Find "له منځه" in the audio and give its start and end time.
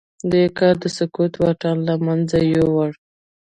1.87-2.37